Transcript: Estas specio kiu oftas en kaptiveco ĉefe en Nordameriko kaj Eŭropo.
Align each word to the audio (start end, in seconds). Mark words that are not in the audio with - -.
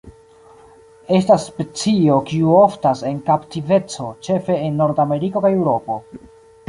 Estas 1.17 1.43
specio 1.49 2.17
kiu 2.31 2.55
oftas 2.61 3.03
en 3.11 3.19
kaptiveco 3.27 4.09
ĉefe 4.29 4.57
en 4.67 4.81
Nordameriko 4.85 5.45
kaj 5.47 5.53
Eŭropo. 5.59 6.01